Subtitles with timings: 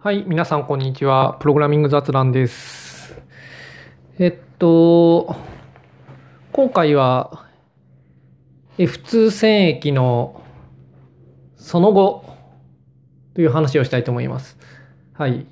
[0.00, 1.38] はい、皆さんこんにちは。
[1.40, 3.20] プログラミング雑談です。
[4.20, 5.34] えっと、
[6.52, 7.46] 今回は
[8.78, 10.40] F2 戦役の
[11.56, 12.24] その後
[13.34, 14.56] という話をしたいと思います。
[15.14, 15.46] はい。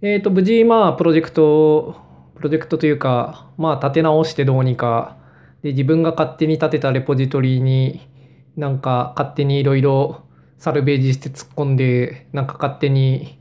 [0.00, 1.96] えっと、無事、まあ、プロジェクト、
[2.36, 5.16] プロジェクトというか、まあ、立て直してどうにか、
[5.64, 8.08] で、自分が勝手に立てたレポジトリに
[8.56, 10.22] なんか勝手にいろいろ
[10.56, 13.38] サルベージして突っ込んで、なんか勝手に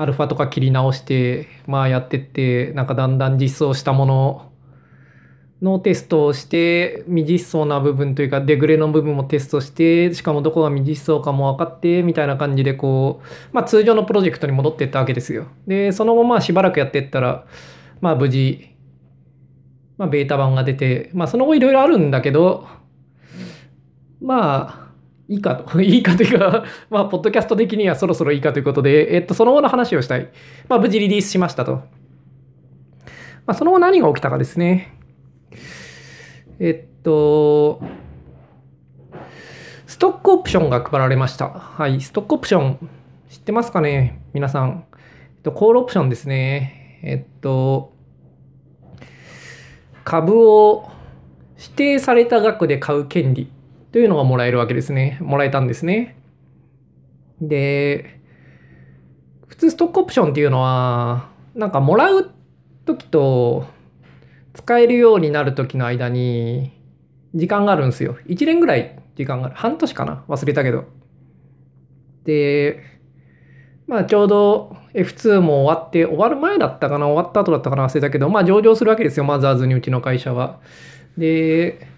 [0.00, 4.52] アルファとか切り直して、まあやってって、なんかだんだん実装したもの
[5.60, 15.48] のテストをして、未実装な部分というか、デグレの部分もテストして、しかもどこが未実装かも分かって、みたいな感じでこう、まあ通常のプロジェクトに戻っていったわけですよ。
[15.66, 17.44] で、その後まあしばらくやっていったら、
[18.00, 18.70] まあ無事、
[19.98, 22.66] まあベータ版が出て、まあその後いろいろあるんだけど、
[24.22, 24.79] まあ、
[25.30, 25.80] いいかと。
[25.80, 30.28] いいかというか、 まあ、ポッドキャスト的にはそろそろいいかということで、えっと、その後の話をしたい。
[30.68, 31.74] まあ、無事リリースしましたと。
[31.74, 31.82] ま
[33.46, 34.92] あ、その後何が起きたかですね。
[36.58, 37.80] えっと、
[39.86, 41.48] ストックオプションが配られました。
[41.48, 42.90] はい、ストックオプション、
[43.30, 44.84] 知ってますかね皆さん。
[44.92, 46.98] えっと、コールオプションですね。
[47.04, 47.92] えっと、
[50.02, 50.90] 株を
[51.56, 53.48] 指定された額で買う権利
[53.92, 55.18] というのがもらえるわけですね。
[55.20, 56.16] もらえたんですね。
[57.40, 58.20] で、
[59.48, 62.30] 普通ストックオプションっていうのは、なんかもらう
[62.86, 63.66] 時と
[64.54, 66.72] 使えるようになる時の間に
[67.34, 68.16] 時間があるんですよ。
[68.26, 69.56] 1年ぐらい時間がある。
[69.56, 70.84] 半年かな忘れたけど。
[72.24, 72.82] で、
[73.86, 79.24] まあちょうど F2 も終わって、終わる前だったかな終わった後だったかな忘れたけど、まあ上場するわけですよ。
[79.24, 80.60] マザーズにうちの会社は。
[81.18, 81.89] で、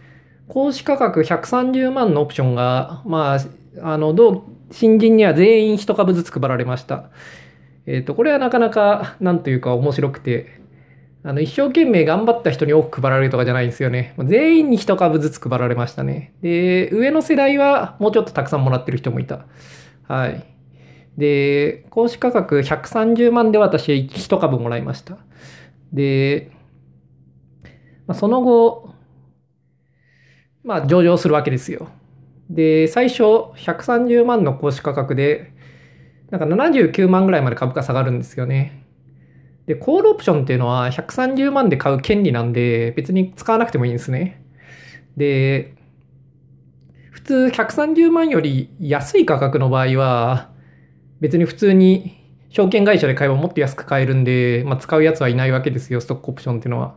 [0.49, 3.39] 公式価格130万のオプションが、まあ、
[3.83, 7.11] あの、同新人には全員1株ずつ配られました。
[7.87, 10.61] えっ、と、これはなかなか、なんというか面白くて、
[11.25, 14.15] あの、一生懸命頑張った人に多く配られるとかじゃないんですよね。
[14.19, 16.35] 全員に1株ずつ配られましたね。
[16.43, 19.47] で、上の世代はもうちょっとたくさんもらってる人もいた。
[20.09, 20.45] はい。
[21.17, 25.19] で、公式価格130万で私1株もらいました。
[25.93, 26.51] で、
[28.07, 28.92] まあ、その後、
[30.65, 31.89] まあ、上場するわけですよ。
[32.51, 33.23] で、最初、
[33.57, 35.53] 130万の公式価格で、
[36.31, 38.85] なんか79万ぐらいまで株価下がるんですよね。
[39.67, 44.43] で、コールオプションっていうのは130万で買う権利なんで、別に使わなくてもいいんですね。
[45.17, 45.75] で、
[47.11, 50.51] 普通130万より安い価格の場合は、
[51.21, 52.19] 別に普通に
[52.51, 56.95] 証券会社で買えばもっと安く買えるんで、まあ、使うやつはいないわけですよ、ストックオプションっていうのは。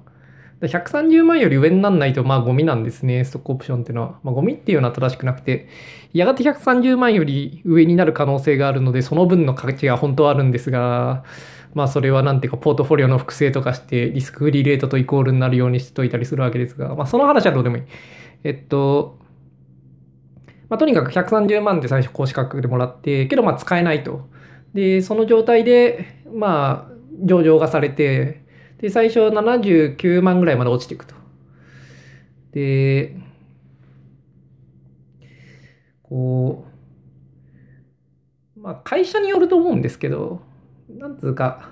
[0.62, 4.20] 130万より上になんないと、まあゴミなんですね、ストックオプションっていうのは。
[4.24, 5.68] まあゴミっていうのは正しくなくて、
[6.14, 11.24] やがて130万より上になる可能性があるので、その分の価値が本当はあるんですが、
[11.74, 17.84] まあそれはなんていうか、ポートフォリオの複製とかして、リスクフリーレートとイコールになるようにしてといたりするわけですが、まあその話はどうでもいい。
[18.46, 19.20] えっと、
[20.70, 24.28] まあとにかく130万で最初公式価格でもらって、けどまあ使えないと。
[24.74, 28.45] で、その状態で、まあ、上場がされて、
[28.80, 31.16] で、最初79万ぐらいまで落ちていくと。
[32.52, 33.16] で、
[36.04, 36.66] こ
[38.56, 40.42] う、まあ会社によると思うんですけど、
[40.90, 41.72] なんつうか、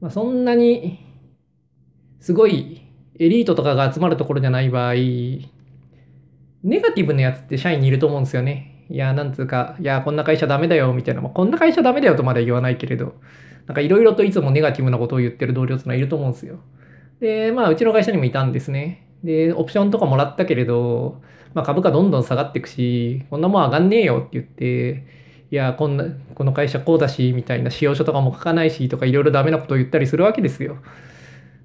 [0.00, 0.98] まあそんなに、
[2.20, 2.82] すごい
[3.18, 4.94] エリートとかが集まるところじゃない場合、
[6.62, 8.86] ネガティブなやつって社員にいると思うんですよね。
[8.90, 11.20] いや、なんつうか、いや、こんな会社ダメだよ、みたいな。
[11.20, 13.14] まあ、こんな会社ダメだよとまでは言わないけれど、
[13.66, 16.60] なんかいろいろといつもネガティブなことを言ってる同僚ってのはいると思うんですよ。
[17.20, 19.06] で、まあ、うちの会社にもいたんですね。
[19.22, 21.20] で、オプションとかもらったけれど、
[21.54, 25.04] まあ、株価どんどん下がっていくし、こんなもん上がんねえよって言って、
[25.50, 26.04] いや、こんな、
[26.34, 30.78] この会社こうだし、みたいな使用書とかも書かないし、とかいろいろダメなことを言ったりするわけですよ。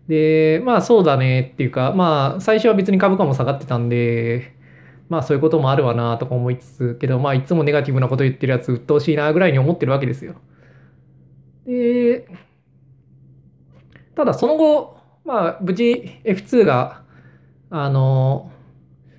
[0.07, 4.55] で、まあ、そうだねっていうか、まあ、最初は別に株価も下がってたんで、
[5.09, 10.35] まあそういうこともあるわなとか思いつつ、けどまあいつもネガティブなこと言ってるやつ鬱陶しいなぐらいに思ってるわけですよ。
[11.65, 12.27] で、
[14.15, 17.03] ただその後、まあ無事 F2 が、
[17.69, 18.51] あの、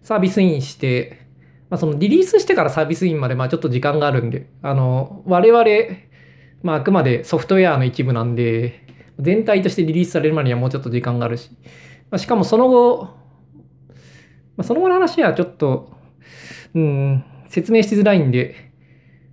[0.02, 1.26] サービスインして、
[1.69, 5.64] まあそのリリースしてからサービスインまでまあちょっと時間があるんで、あの、我々、
[6.62, 8.87] まああくまでソフトウェアの一部なんで、
[9.19, 11.50] 全体としてリリースされるまでにはもうちょっと時間があるし、
[12.10, 13.04] まあ、しかもその後、
[14.56, 15.90] まあ、その後の話はちょっと、
[16.75, 18.65] うん、説明しづらいんで、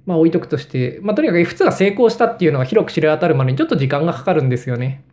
[0.06, 5.04] まあ置いとくとして、まあとにかく F2 が成功したっていうのが広く知れ渡るまでにちょっと時間がかかるんですよね。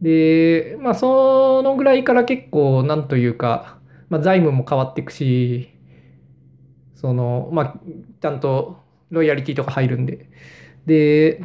[0.00, 3.78] で、まあそのぐらいから結構なんというか、
[4.08, 5.70] まあ財務も変わっていくし、
[6.94, 7.74] その、まあ
[8.20, 8.80] ちゃんと
[9.10, 10.28] ロイヤリティとか入るんで。
[10.86, 11.42] で、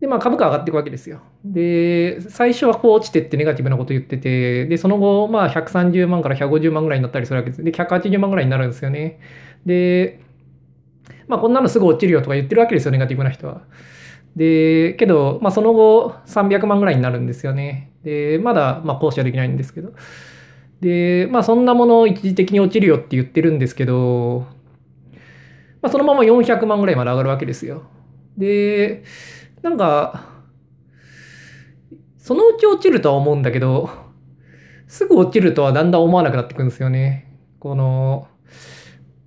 [0.00, 1.20] で、まあ株価上がっていくわけですよ。
[1.44, 7.64] で、最初はこう落ちてってネガティブなこと言ってて、で、その後、まあ130万から150万ぐらいになったりするわけです。
[7.64, 9.20] で、180万ぐらいになるんですよね。
[9.64, 10.20] で、
[11.28, 13.62] まあこんなのすぐ落ちるよとか言ってるわけですよ、ネガティブな人は。
[14.36, 17.92] で、けど、まあその後300万ぐらいになるんですよね。
[18.04, 19.92] で、まだ、まあ行使はできないんですけど。
[20.80, 24.46] で、まあそんなものを一時的に落ちるよって言ってるんですけど、
[25.82, 27.84] まあそのまま400万ぐらいまで上がるわけですよ。
[28.36, 29.04] で、
[29.62, 30.36] なんか、
[32.18, 33.88] そのうち落ちるとは思うんだけど、
[34.88, 37.32] すぐ落ちるとはだんだん思わなくなってくるんですよね。
[37.58, 38.28] この、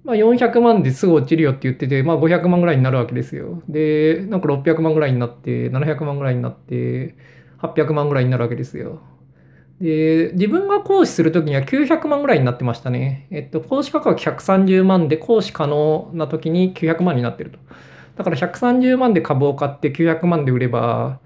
[0.10, 3.62] まあ、400万ですぐ落ちるよって言ってて、まあ、500万ぐらいになるわけですよ。
[3.70, 7.16] で、なんか600万ぐらいになって、700万ぐらいになって、
[7.60, 9.02] 800万ぐらいになるわけですよ。
[9.80, 13.28] で、自分が行使するときには900万ぐらいになってましたね。
[13.30, 17.60] えっと、行使価格130万で行使可能なときに900万になってると。
[18.16, 21.20] だから130万で株を買って900万で売れば、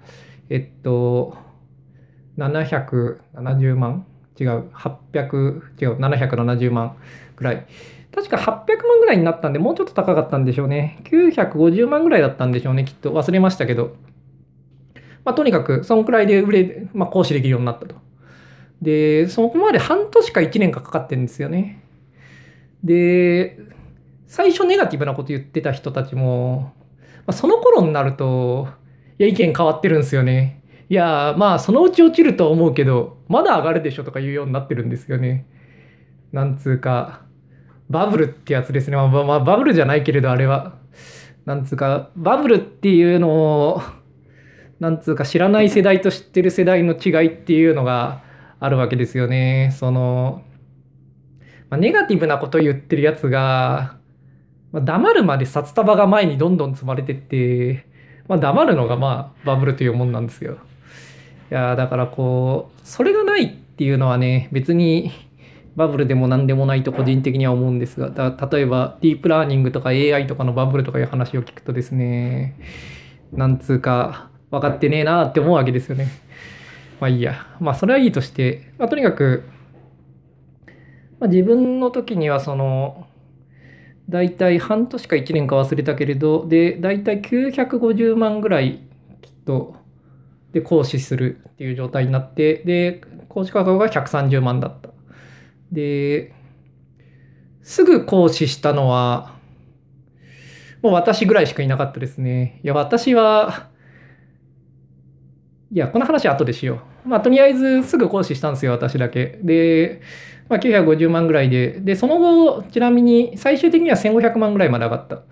[0.50, 1.38] えっと、
[2.36, 4.04] 770万？
[4.38, 6.96] 違う、800、違う、770万
[7.36, 7.66] ぐらい。
[8.14, 8.42] 確か800
[8.86, 11.00] 万ぐらいになったんで、もうちょっと高かったんでしょうね。
[11.04, 13.10] 950万ぐらいだったんでしょうね、きっと。
[13.10, 13.96] 忘れましたけど。
[15.24, 17.96] まあ、とにかく、そんくらいで売れ、まあ、行使できるようになったと。
[18.82, 21.82] で、そこまで半年か1年かかかってるんですよね。
[22.84, 23.58] で、
[24.28, 26.72] 最初ネガティブなこと言ってた人たちも、
[27.26, 28.68] まあ、その頃になると、
[29.18, 30.60] いや、意見変わってるんですよね。
[30.88, 35.46] いや、まあ、そのうち落ちると思うけど、まだ上がるでしょとか言うようになってるんですよね。
[36.32, 37.23] なんつうか、
[37.90, 38.96] バブルってやつですね。
[38.96, 40.74] まあ、まあ、バブルじゃないけれど、あれは。
[41.44, 43.82] なんつうか、バブルっていうのを、
[44.80, 48.22] なんつうか、知らない世代と知ってる世代の違いっていうのが
[48.60, 49.70] あるわけですよね。
[49.78, 50.42] その、
[51.70, 53.96] まあ、ネガティブなこと言ってるやつが、
[54.72, 57.86] まあ、黙るまで札束が前にどんどん積まれてって、
[58.26, 60.58] まあ、黙るのがまあバブルというもんなんですよ。
[61.50, 65.12] いやだからこうそれがないっていうのはね別に
[65.76, 72.56] バブルでも何でもないと個人的には思うんですがだ例えばディープラーニングとか AI とかのバブルとかいう話を聞くとですね
[73.32, 76.06] なんつうか分かってねえなって思うわけですよね。
[77.00, 79.44] まあいいやまあそれはいいとして、まあ、とにかく、
[81.18, 83.06] まあ、自分の時にはその
[84.08, 88.80] 大体半年か1年か忘れたけれどで大体950万ぐらい
[89.22, 89.76] きっと
[90.52, 94.93] で行使するっていう状態になってで行使価格が130万だった
[95.74, 96.32] で
[97.62, 99.34] すぐ行使したのは
[100.82, 102.60] もう私ぐらいしかいなかったですね。
[102.62, 103.68] いや私は
[105.70, 107.08] いやこの話は後でしよう。
[107.08, 109.38] まあとりあえずすぐ行使したんですよ私だけ。
[109.42, 110.00] で
[110.48, 115.22] まあ、950万ぐらいで、で、その後、ちなみに最終的には1500万ぐらいまで上がった。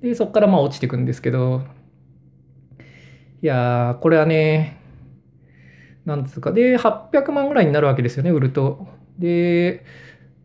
[0.00, 1.62] で、そこからまあ落ちていくんですけど、
[3.42, 4.78] いやー、これはね、
[6.06, 8.86] なんつうか、で、800万ぐらいになるわけですよね、売ると。
[9.18, 9.84] で、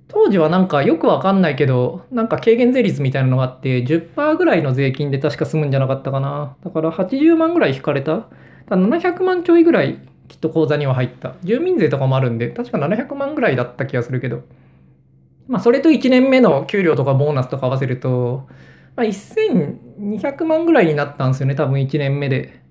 [0.08, 6.56] 当時はなんかよくわかんないけど、なんか軽減税率みたいなのがあって、10%ぐらいの税金で確か済むんじゃなかったかな。
[6.64, 8.28] だから80万ぐらい引かれた。
[8.68, 11.36] ただ700万ちょいぐらいきっと口座には入った。
[11.44, 14.44] 住民税とかもあるんで、確か700万ぐらいだった気がするけど、
[15.48, 18.48] まあ、それと1年目の給料とかボーナスとか合わせると、
[18.96, 22.62] まあ、1200万ぐらいになったんですよね、多分1年目で。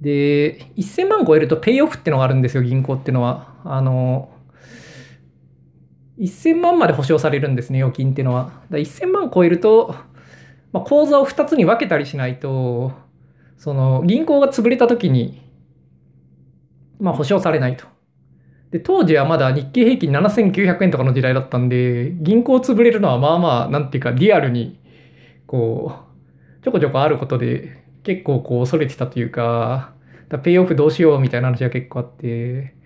[0.00, 3.54] で、1000万超えるとペイオフってのがあるんですよ、銀行ってのは。
[3.64, 4.31] あの、
[6.18, 8.62] 1000万まで保証されるんですね、預金っていうのは。
[8.70, 9.94] だ1000万超えると、
[10.72, 12.92] まあ、口座を2つに分けたりしないと、
[13.56, 15.42] その銀行が潰れた時に
[17.02, 17.84] まあ、保証されないと。
[18.70, 24.78] で、当時はまだ日経平均7900円とかの時代だったんで、銀行潰れるのはまあまあ、なんていうか、リアルに、
[25.46, 25.96] こ
[26.60, 29.94] う、ちょこちょこあることで、結構こう、恐れてたというか、
[30.28, 32.76] だペイオフどうしようみたいな話が結構あって、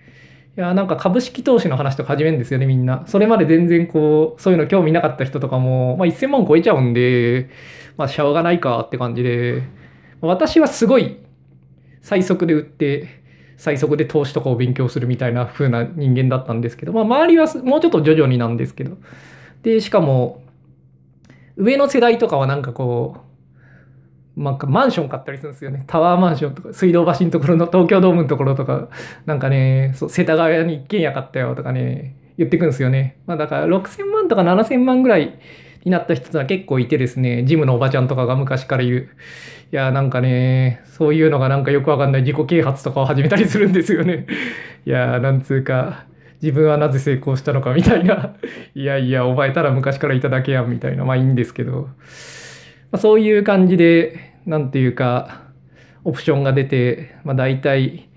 [0.56, 3.04] いや、なんか株式投資の話とか始めるんですよね、みんな。
[3.06, 7.50] それまで全然こう、そういうの興味なかった人とかも、まあ1000万超えちゃうんで、
[7.96, 9.62] まあしょうがないかって感じで、
[10.20, 11.18] 私はすごい
[12.00, 18.96] 最速で売って、最速で投資とかを勉強するみたいな風な人間だったんですけど、まあ、周りはもうちょっと徐々になんですけど
[19.62, 20.42] でしかも
[21.56, 23.20] 上の世代とかはなんかこう
[24.36, 28.88] なんかマンション買ったりするんですよねタワーマンションとか水道橋のところの東京ドームのところとか
[29.24, 35.38] なんかねそう世田谷に一軒家買ったよとかね言ってくんですよね、まあ、だから6000万とか7000万ぐらい
[35.84, 39.08] になった人は結構いてですねジムのおばちゃんとかが昔から言う
[39.72, 44.26] いや、なんかね、そういうのがなんかよくわかんない自己啓発とかを始めたりするんですよね。
[44.86, 46.06] いや、なんつうか、
[46.40, 48.36] 自分はなぜ成功したのかみたいな。
[48.76, 51.04] いやいや、お前ただ昔からいただけやんみたいな。
[51.04, 51.88] まあいいんですけど。
[52.96, 55.42] まあ、そういう感じで、なんていうか、
[56.02, 58.08] オプションが出て、まあ、大体、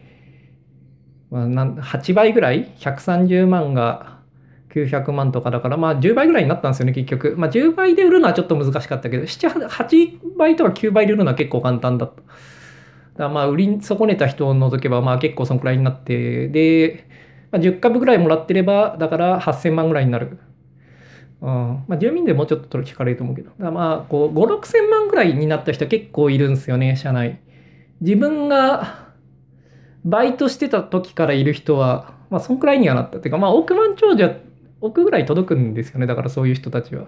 [1.30, 4.20] まあ、8倍ぐらい ?130 万が
[4.74, 7.36] 900万とかだから、まあ10倍ぐらいになったんですよね、結局。
[7.38, 12.14] まあ10倍で売るのはちょっと難しかったけど、7、8倍とか9倍で売るのは結構簡単だっ
[13.18, 13.24] た。
[13.24, 17.06] だまあ売り損ねた人を除けば、まあ結構そのくらいになって、で、
[17.52, 20.40] まあ、10株ぐらいもらってれば、だから8000万ぐらいになる。
[21.42, 23.52] うん、まあ住民でもうちょっと引かれると思うけど。
[23.60, 27.40] だまあこう5、6000万ぐらいになった人結構いるんですよね、社内。
[28.02, 29.10] 自分が
[30.04, 33.18] バイトしてた時からいる人は、まあそんくらいにはなった。
[33.18, 34.36] っていうかまあ億万長者
[34.82, 37.08] 億ぐらい届くんですよねだからそういう人たちは。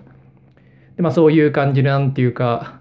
[0.96, 2.80] でまあそういう感じなんていうか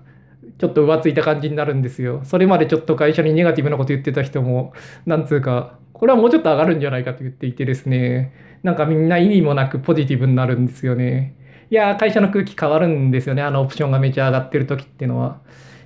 [0.59, 2.21] ちょっと浮ついた感じになるんですよ。
[2.25, 4.73] それまでちょっと会社にネガティブなこと言ってた人も
[5.07, 11.37] なんつうかこれはもうちょっと上がるんじゃないかと言っていてですねなんかみんな意味もなくポジティブになるんですよね。
[11.71, 15.41] いや会社の空気変わるんですよねあのオプションがめちゃ上がってる時っていうのは。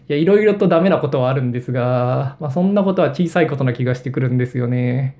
[0.06, 5.16] いやいろいろとダメなことはあるんですが、まあ、そんなことは小さいことな気がしてくるんですよね。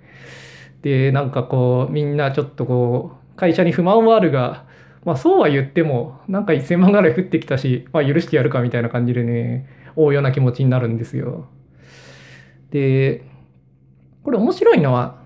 [0.83, 4.64] でなんかこうみんなちょっとこう会社に不満はあるが、
[5.04, 11.49] まあそうは言っても、なんか1000万ぐらい降ってきたし、まあ許してやるかみたいな感じでね、大ような気持ちになるんですよ。
[12.71, 13.23] で、
[14.23, 15.18] これ面白いのは、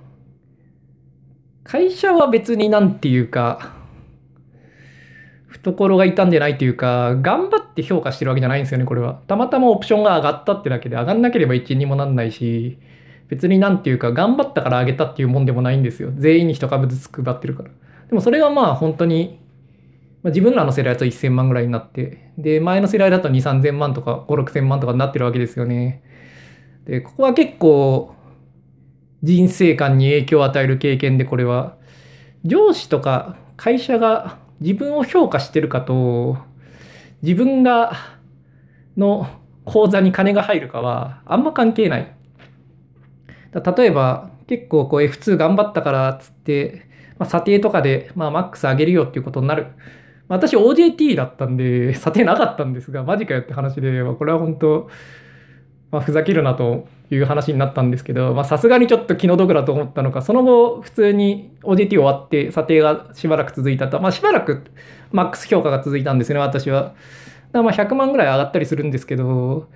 [1.64, 3.77] 会社は別になんていうか、
[5.48, 9.14] 懐が痛んでないというか、頑張って評価してるわけじゃないんですよね、これは。
[9.26, 12.78] たまたまオプションが上がったってだけで、上がんなければ1円にもなんないし、
[13.28, 16.10] 別になんていうか、頑張ったから上げたっていうもんでもないんですよ。
[16.14, 17.70] 全員に1株ずつ配ってるから。
[18.08, 19.40] でもそれがまあ本当に、
[20.22, 26.02] まあ、自分らの世代だと1000万ぐらいになって、で、前の世代だと2、3000万とか5、6000万とかになってるわけですよね。
[26.84, 28.14] で、ここは結構
[29.22, 31.76] 人生観に影響を与える経験でこれは、
[32.44, 36.38] 上司とか会社が自分を評価してるかと、
[37.22, 37.92] 自分が
[38.96, 39.28] の
[39.64, 42.14] 口座に金が入るかはあんま関係ない。
[43.52, 46.88] 例えば結構こう F2 頑張ったからっつって
[47.18, 49.66] まあ、査定とかで、まあ、マックス上げるよっていうことになる。
[50.28, 54.88] 私 OJT だったんで、査定なかったんですが、マジかよって話で、これは本当、
[55.90, 64.64] まあ、ふざけるなという話になったんですけど、さすがにちょっと気の毒だと思ったのか、その後、普通に OJT 終わって、査定がしばらく続いたと、まあ、しばらく
[65.12, 66.94] マックス評価が続いたんですね、私は。
[67.52, 69.68] だまあ100万ぐらい上がったりするんですけど、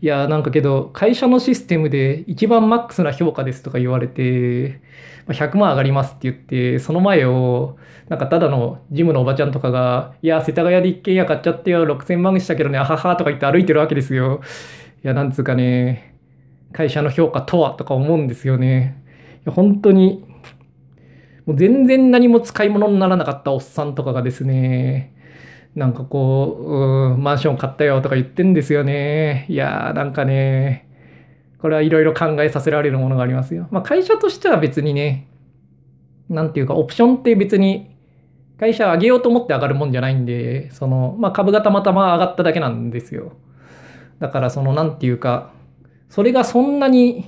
[0.00, 4.80] いやなんかけど会社のシステムで一番マックスな評価ですとか言われて
[5.26, 7.76] 100万上がりますって言ってその前を
[8.08, 14.40] なんかただのジムのおばちゃんとかが「いや世田谷で一軒家買っちゃってよ6000万したけどねあはは」とか言って歩いてるわけですよ。
[15.04, 16.16] いやなんつうかね
[16.72, 19.02] 会社の評価とはとか思うんですよね。
[19.36, 20.24] いや本当に
[21.46, 25.14] もう全然何も使い物にならなかったおっさんとかがですね
[25.78, 29.46] なんかこう、うマンション買ったよとか言ってんですよね。
[29.48, 30.88] いやーなんかね、
[31.60, 33.68] これはいろいろ考えさせられるものがありますよ。
[33.70, 35.28] まあ会社としては別にね、
[36.28, 37.94] なんていうかオプションって別に
[38.58, 43.32] 会社上げようと思って上がるもんじゃないんで、その、まあ株がたまたま上がっただけなんですよ。
[44.18, 45.52] だからそのなんていうか、
[46.08, 47.24] それがそんなに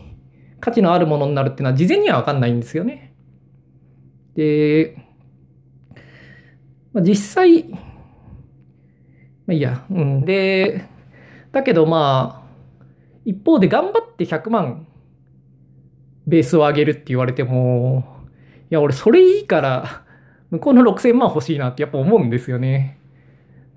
[0.61, 3.14] 価値のあるものになるっていうのは事前にはわかんないんですよね。
[4.35, 4.97] で、
[6.92, 7.78] まあ、実際、ま
[9.49, 9.85] あいいや。
[9.90, 10.25] うん。
[10.25, 10.85] で、
[11.52, 12.50] だけどまあ、
[13.25, 14.87] 一方で頑張って100万
[16.26, 18.04] ベースを上げるって言われても、
[18.70, 20.04] いや、俺それいいから、
[20.50, 22.99] 向こうの6000万欲しいなってやっぱ思うんですよね。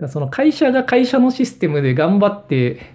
[0.08, 2.93] その会社が会社のシステムで頑張って、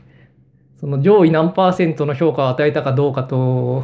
[0.80, 3.84] その上位何パーセントの評価を与えたかどうかと、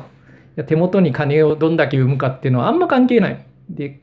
[0.55, 3.45] いや手元に金をどんだけ生むかっていうのはあんま関係ない。
[3.69, 4.01] で、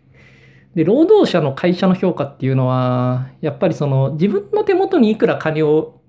[0.75, 6.01] で、労働者の会社の評価っていうのは、やっぱりその自分の手元にいくら金を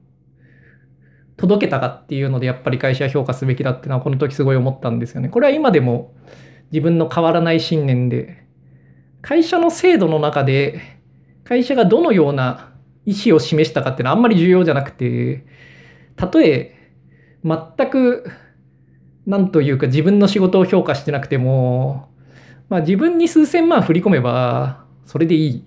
[1.38, 5.30] 届けたかっていうので、やっぱり会社は評価すべきだっていうのは、この時すごい思ったんですよね。
[5.30, 6.14] これは今でも
[6.74, 8.44] 自分の変わらない信念で、
[9.22, 10.82] 会社の制度の中で、
[11.46, 12.74] 会社がどのような
[13.06, 15.46] 意思を示したかっていうのはあんまり重要じゃなくて、
[16.16, 16.74] たとえ
[17.44, 18.30] 全く、
[19.26, 22.10] なんというか自分の仕事を評価してなくても、
[22.70, 25.64] まあ自分に数千万振り込めば、それでいい。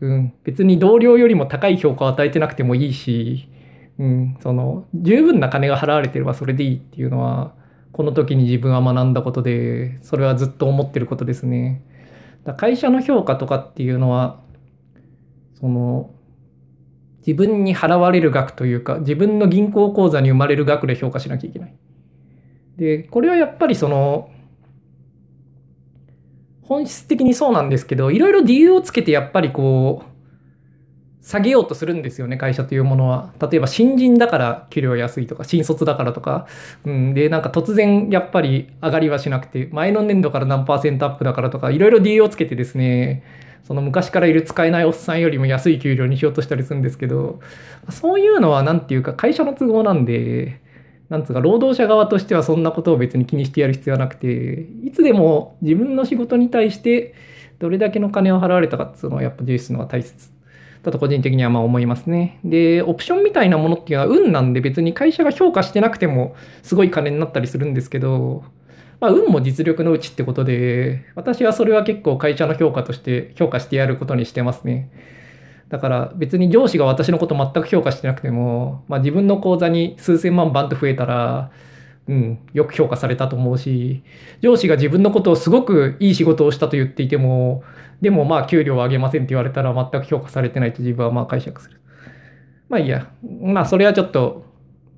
[0.00, 0.34] うん。
[0.44, 3.48] 別に同僚よりも高い評価を与えてなくてもいいし、
[3.98, 4.36] うん。
[4.42, 7.54] その、十分な金が払われてればそれでいいっていうのは、
[7.92, 11.84] この時に自分は学んだことで、それはずっと思ってることですね。
[12.44, 14.40] だ会社の評価とかっていうのは、
[15.60, 16.10] その、
[17.26, 21.74] 自分に払われる額というか、自分の銀行口座に生まれる額で評価しなきゃいけない。
[22.76, 24.30] で、これはやっぱりその、
[26.62, 30.12] 本質的にそうなんですけど、いろいろ理由をつけてやっぱりこう、
[31.24, 33.32] 下げようとするんですよね、会社というものは。
[33.40, 36.46] 例えば新人だから給料安いとか、新卒だからとか。
[36.84, 43.22] うん、で、なんか突然やっぱり上がりはしなくて、前の年度から何パーセントアップだからとか、いろいろ理由をつけてですね、
[43.64, 47.40] その昔からいる使えないおっさんよりも安い給料にしようとしたりするんですけど、
[47.90, 50.60] そういうのは何ていうか会社の都合なんで、
[51.08, 57.14] なんつうか労働者側としてはそんなことを別に気にしてやる必要はなくて、いつでも自分の仕事に対して
[57.58, 60.30] どれだけの金を払われたかっていうのはやっぱ重視するのが大切
[60.82, 62.40] だと個人的にはまあ思いますね。
[62.44, 68.44] で、オプションみたいなものっていうのは運なんで別に会社が評価してなくてもすごい金になったりするんですけど、
[69.02, 74.92] まあ、運も実力のうちってことで、私はそれは結構会社の評価として評価してやることにしてますね。
[75.70, 81.50] だから別に上司が私のこと全く評価してなくても、まあ、自分の口座に数千万バンと増えたら、
[82.06, 84.04] うん、よく評価されたと思うし、
[84.40, 87.64] 上司が自分のことをすごくいい仕事をしたと言っていても、
[88.00, 91.80] でもまあ給料を上げませんって言われたら全く評価されてないと自分はまあ解釈する。
[92.68, 93.10] まあいいや。
[93.42, 94.51] まあそれはちょっと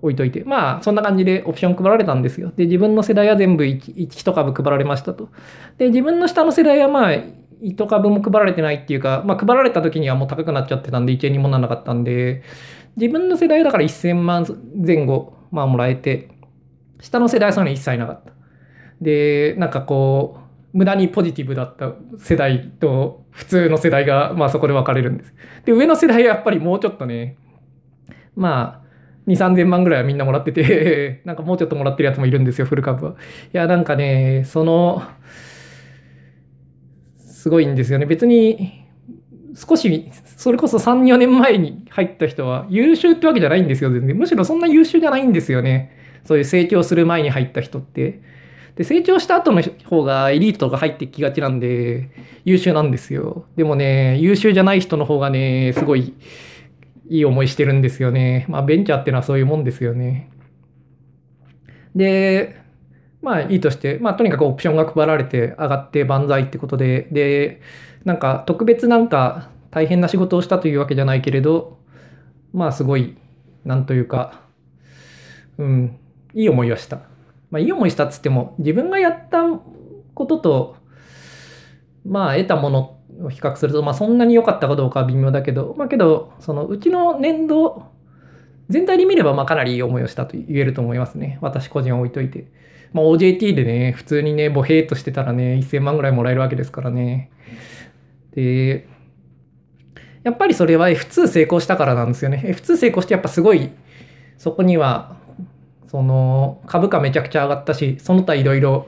[0.04, 0.44] 置いといて。
[0.44, 2.52] まあそんな感じでオプション配られたんですよ。
[2.54, 5.30] で、自分の世代は全部 1, 1株配られましたと。
[5.78, 7.10] で、自分の下の世代はまあ
[7.62, 12.42] 1株も配られてないっていうか、まあ配られた時にはもう高くなっちゃってたんで1円にもならなかったんで、
[12.96, 14.46] 自分の世代だから1000万
[14.76, 16.28] 前後、まあもらえて、
[17.00, 18.32] 下の世代はそういうの一切なかった。
[19.00, 20.38] で、なんかこ
[20.74, 25.34] う、無駄にポジティブだった世代と普通の世代が、まあそこで分かれるんです。
[25.64, 27.38] で、上の世代はやっぱりもうちょっとね、
[28.36, 28.83] まあ、
[29.26, 33.12] 2、3000万ぐらいはみんなもらってて なんかもうちょっともらってるやつもいるんですよ、フル株は。
[33.12, 35.02] いや、なんかね、その、
[37.16, 38.06] すごいんですよね。
[38.06, 38.84] 別に、
[39.54, 44.16] 少し、それこそ3、4年前に入った人は優秀ってわけじゃないんですよ、全然。
[44.16, 45.92] むしろそんな優秀じゃないんですよね。
[46.24, 48.20] そういう成長する前に入った人って。
[48.76, 52.10] で、成長した後の方がエリートとか入ってきがちなんで、
[52.44, 53.44] 優秀なんですよ。
[53.56, 56.14] でもね、優秀じゃない人の方がね、すごい
[57.08, 58.46] いい思いしてるんですよね。
[58.48, 60.30] まあ、ベンチャーっていうのはそういうもんですよね。
[61.94, 62.56] で、
[63.22, 67.60] まあいいとして、まあとにかくオプションが配られて上がって万歳ってことで、で、
[68.04, 71.78] なんか特別なんか大変な仕事をしたというわけじゃないけれど、
[72.52, 73.16] まあすごい、
[73.64, 74.42] なんというか、
[75.56, 75.98] うん、
[76.34, 77.00] いい思いをした。
[77.50, 79.44] まあ、いい思いしたっつっても、自分がやった
[80.14, 80.76] ことと、
[82.04, 87.84] まあ、得たものを比較すると、まあ、そんなに良かったかどうかは微妙だけど、まあ、けど、そのうちの年度、
[88.68, 91.38] 全体で見れば、まあ、かなりいい思いをしたと言えると思いますね。
[91.40, 92.46] 私個人置いといて。
[92.92, 97.30] まあ、OJT でね、普通にね、ボヘーとしてたらね、1000万ぐらいもらえるわけですからね。
[98.34, 98.86] で、
[100.22, 102.42] やっぱりそれは F2 成功したからなんですよね。
[102.46, 103.70] F2 成功してやっぱすごい、
[104.38, 105.16] そこには
[105.86, 108.86] その株価めちゃくちゃ上がったし、その他いろいろ、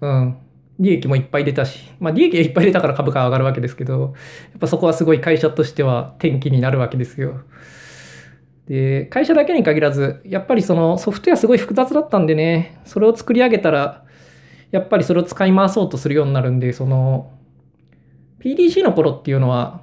[0.00, 0.36] うん、
[0.78, 4.14] 利益もいっぱい出たし、まあ利益がいっぱい出たから株価上がるわけですけど、
[4.52, 7.42] やっぱそこはすごい会社としては転機になるわけですよ。
[8.66, 14.04] で、会社だけに限らず、やっぱりそのソフトウェアすごい複雑だったんでね、それを作り上げたら、
[14.70, 17.32] やっぱりそれを使い回そうとするようになるんで、その、
[18.40, 19.80] PDC の頃っていうのは、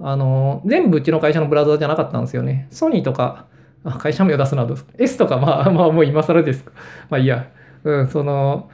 [0.00, 2.68] あの、全部うちの会社のブラウザじゃなかったんですよね。
[2.70, 3.46] ソニーとか、
[3.84, 6.72] あ会社名を出すなど S とかまあまあもう今更ですか。
[7.10, 7.48] まあいいや。
[7.84, 8.70] うん、その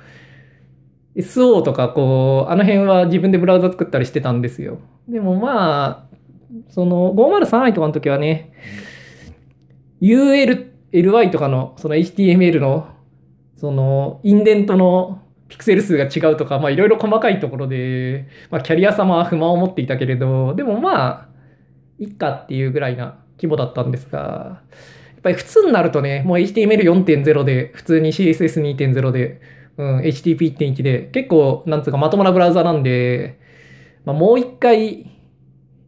[1.16, 4.78] SO とかこう、あの辺は自分でブラウザ作ったりしてたんですよ。
[5.08, 6.16] でもまあ、
[6.68, 8.52] その 503i とかの時はね、
[10.00, 12.88] UL、LY とかのその HTML の
[13.56, 21.28] そのインデントのピクセル数が違うとか、まあいろいろ細かいところで、まあキャリア様は不満を持っていたけれど、でもまあ、
[21.98, 29.40] いっかっていうぐらいな規模だったんですが、やっぱり普通になるとね、もう HTML4.0 で、普通に CSS2.0 で、
[29.76, 33.38] うん、HTTP1.1 で、結構、なんつうかまともなブラウザなんで、
[34.04, 35.10] まあ、もう一回、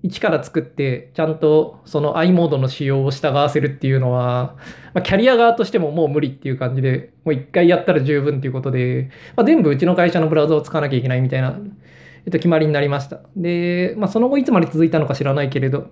[0.03, 4.57] 一から作って、ちゃんとその i モードの仕様を従わせるっていうのは、
[4.95, 11.59] まあ、キャリア側としてももう無理っていう感じで、もう一回やったら十分っていうことで、まあ、全部うちの会社のブラウザを使わなきゃいけないみたいな、
[12.25, 13.21] えっと、決まりになりました。
[13.37, 15.91] で、まあ、その後いつまで続いたのか知らないけれど、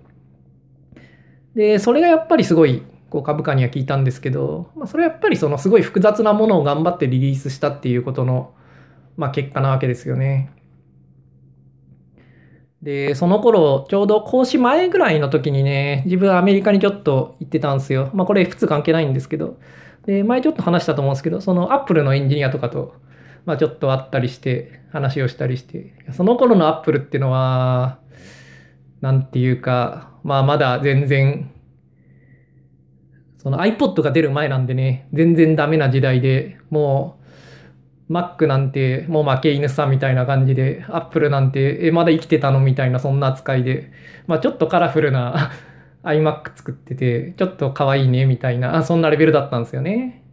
[1.55, 2.83] で、それがやっぱりすごい
[3.15, 8.53] こう株価には聞いたんですけど、まあ、それはやっぱりそのすごい複雑なものを頑張ってリリースしたっていうことの、
[9.15, 10.51] まあ、結果なわけですよね。
[12.81, 18.11] で、その頃、ちょうど講師前ぐらいの時にね、自分アメリカにちょっと行ってたんですよ。
[18.13, 19.57] まあこれ F2 関係ないんですけど。
[20.05, 22.95] で、前ちょっと話したと思うんですけど、そのアップルのエンジニアとかと、
[23.45, 27.97] まあちょっと会ったりして、話をしたりして、その頃のアップルっていうのは、
[28.99, 31.49] なんていうか、まあまだ全然
[33.45, 37.19] その iPod が出る前なんでね、全然ダメな時代で、も
[38.09, 43.91] う Mac なんてもう負け犬さんみたいな感じで、Apple なんて、え、まだ生きてたのみたいなそんな扱いで、
[44.25, 45.51] まあちょっとカラフルな
[46.01, 50.23] iMac 作ってて、ちょっと可愛いね、みたいな、そんなレベルだったんですよね。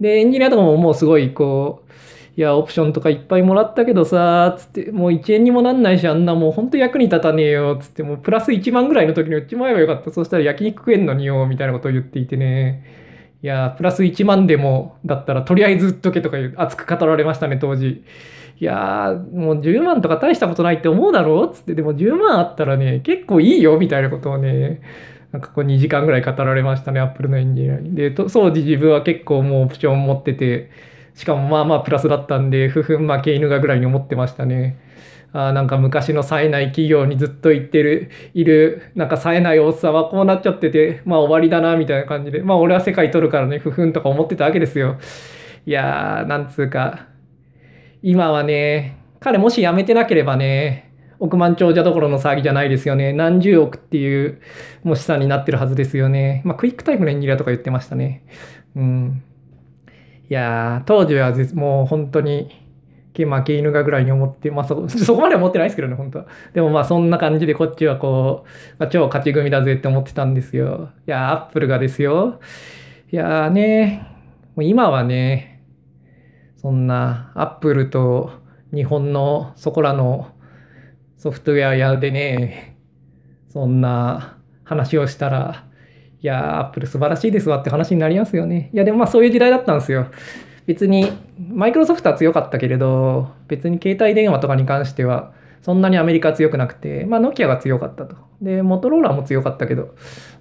[0.00, 1.90] で、エンジニアとかももうすごい、こう、
[2.36, 10.10] いや、オプションとかいっぱいもらったけどさ、つって、もう1円にもなんないし、あんなもうほんと役に立たねえよ、つって、もうプラス1万ぐらいの時に売っちまえばよかった。
[10.10, 12.84] そしたら焼肉食えんのによ、みたいなことを言っていてね。
[13.42, 18.04] いや、プラス1万でも、だったらとりあえず売っとけとか熱く語られましたね、当時。
[18.60, 24.82] いやー、もう10万とか大したことないって思うだろつって、でも10万あったらね、結構いいよ、みたいなことをね、
[25.32, 27.94] なんかこう2時間ぐらい語られましたね、アップルのエンジニアに。
[27.94, 30.70] で、当時自分は結構もうオプション持ってて、
[31.14, 34.78] しかもまあまあプラスだったんで、ふふん負け犬がぐらいに思ってましたね。
[35.32, 42.42] あなんか昔の冴えない企業にずっと行ってる、いる、なんか冴えないおっさんはこうなっちゃってて、まあ終わりだな、みたいな感じで。
[42.42, 44.96] まあ俺は世界取るからね、ふふんとか思ってたわけですよ。
[45.66, 47.06] いやー、なんつうか、
[48.02, 53.12] 今はね、彼もし辞めてなければね、億万長者どころの騒ぎじゃないですよね。
[53.12, 54.40] 何十億っていう
[54.82, 56.40] もう資産になってるはずですよね。
[56.44, 58.24] まあクイックタイムのエンジニアとか言ってましたね。
[58.74, 59.22] うん。
[60.30, 62.50] いや、当時はもう本当に、
[63.26, 66.26] 負け犬がぐらいに思って、まあそ、 そこまでは思ってないですけどね、本当は。
[66.54, 70.90] でもまあそんな感じでこっちはこう、まあ、超勝ち組だぜって思ってたんですよ。
[71.06, 72.40] いや、アップルがですよ。
[73.12, 74.06] いやーね、
[74.54, 75.62] もう今はね、
[76.56, 78.30] そんなアップルと
[78.72, 80.28] 日本のそこらの
[81.16, 82.76] ソフトウェア屋でね、
[83.48, 85.64] そんな話をしたら、
[86.22, 88.70] いやー、アップル素晴らしいですわって話になりますよね。
[88.72, 90.06] いや、でもまあそういう時代だったんですよ。
[90.66, 98.16] 別に、マイクロソフトは強かったけれど、別に携帯電話とかに関しては、そんなにアメリカは強くなくて、まあ、ノキアが強かったと。
[98.40, 99.94] で、モトローラーも強かったけど、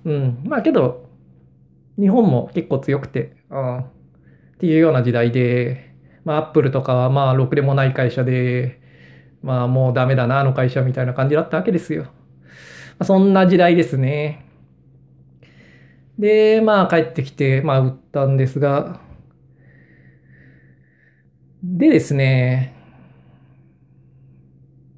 [0.05, 1.09] うん、まあけど、
[1.97, 3.85] 日本も結構強くて、うん、っ
[4.59, 8.79] ていうような時代で、まあ、アップルとかはまあ、ろくでもない会社で、
[9.41, 12.03] まあ、もうダメだな、あの会社みたいな感じだったわけですよ。
[12.03, 12.09] ま
[12.99, 14.45] あ、そんな時代ですね。
[16.19, 18.99] で、まあ帰ってきて、まあ売ったんですが、
[21.63, 22.75] でですね、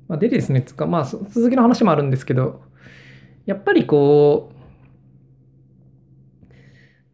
[0.08, 2.62] ま、でですね、つか、まあ続きの話もあるんですけど、
[3.46, 4.52] やっぱりこ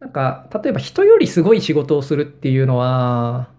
[0.00, 3.50] なんか、例えば人よりすごい仕事をするっていうのは、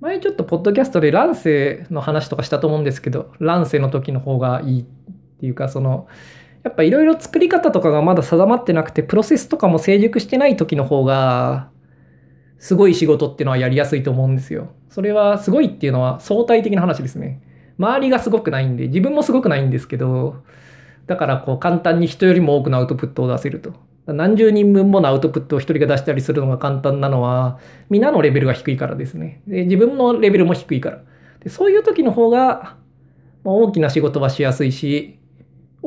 [0.00, 4.84] 前ちょっとポッドキャストで乱世の話とかしたと思うんですけど、乱世の時の方がいいっ
[5.40, 6.08] ていうか、その、
[6.66, 11.68] やっぱいろいろ作り方とかがまだ定まってなくて、プロセスとかも成熟してない時の方が、
[12.58, 14.72] すごい仕事っていうのはやりやすいと思うんですよ。
[14.88, 17.40] それはすごいっていうのは相対的な話ですね。
[17.78, 20.42] 周りがすごくないんで、自分もすごくないんですけど、
[21.06, 23.72] だからこう簡単に人よりも多くのアウトプットを出せると。
[24.06, 29.40] 何十人分ものアウトプットを一人が出したりするのが簡単なのは、皆のレベルが低いからですね。
[29.46, 31.02] で自分のレベルも低いから。
[31.44, 32.74] でそういう時の方が、
[33.44, 35.20] 大きな仕事はしやすいし、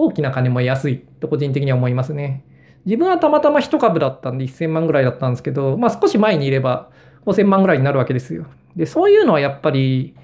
[0.01, 2.45] 大きな金も安いと個人的には思いますね。
[2.85, 6.89] 自分はたまたま1株だったんで1000万ぐらいだったんですけど、まあ少し前にいれば
[7.25, 8.45] 5000万ぐらいになるわけですよ。
[8.77, 10.15] で、そういうのはやっぱり、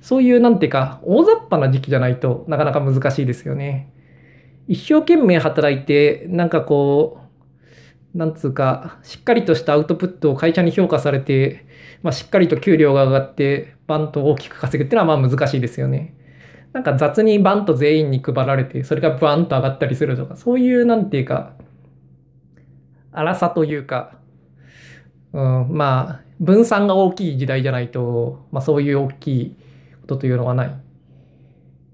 [0.00, 3.90] そういうなんていうか、大雑把な時期じゃないとなかなか難しいですよね。
[4.68, 7.18] 一生懸命働いて、なんかこ
[8.14, 11.66] う、なんつうか、しっかりとしたアウトプットを会社に評価されて、
[12.04, 16.13] まあ、しっかりと給料が上がって、バンと大きく稼ぐっていうのはまあ難しいですよね。
[16.74, 21.52] なんか雑にバンと全員に配られて、それがバンと上がったりするとか、そういうなんていうか、
[23.12, 24.18] 荒さというか、
[25.32, 29.56] うん、まあ、分散が大きい時代じゃないと、まあそういう大きい
[30.00, 30.76] ことというのはない。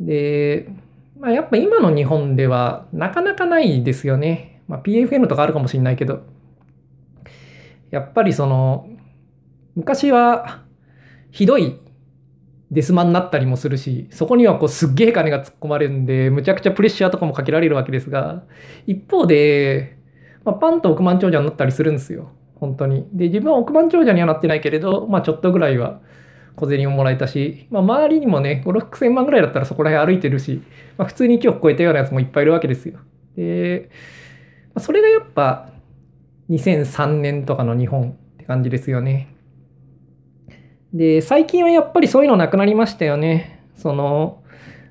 [0.01, 0.71] で、
[1.19, 4.63] まあやっぱ今の日本ではなかなかないですよね。
[4.67, 6.23] まあ PFN とかあるかもしれないけど、
[7.91, 8.89] やっぱりその、
[9.77, 10.63] 昔は
[11.31, 11.79] ひどい
[12.71, 18.45] デスマになったりもするし、そこにはこうすっげえ金が突っ込まれるんで、むちゃくちゃプレッシャーとかもかけられるわけですが、
[18.87, 19.97] 一方で、
[20.45, 22.31] まあ、パンと億万長者になったりするんですよ。
[22.55, 23.09] 本当に。
[23.13, 26.01] で、自分は億万長者にはなってないけれど、まあちょっとぐらいは
[26.57, 30.63] 小銭をもらえたし、まあ周りにもね、5、6千万ぐらいだったらそこら辺歩いてるし、
[30.97, 32.99] まあ普通に1億超えたようなやつもいっぱいいるわけですよ。
[33.37, 33.91] で、
[34.79, 35.71] それがやっぱ
[36.51, 39.29] 2003年とかの日本って感じですよね。
[40.93, 43.63] で、最近はやっぱりそういうのなくなりましたよね。
[43.77, 44.43] その、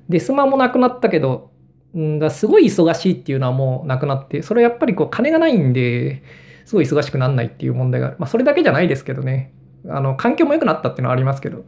[0.08, 1.50] デスマもなくなったけど、
[1.96, 6.22] んだすごい忙しいっていうのはもうなくなって、それはやっぱりこう金がないんで、
[6.64, 8.16] すごい忙しくならないっていう問題がある。
[8.18, 9.52] まあそれだけじゃないですけどね。
[9.88, 11.64] あの、環境も良くなったっていうのはありますけど。